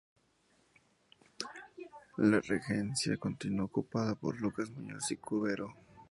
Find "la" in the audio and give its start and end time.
2.17-2.41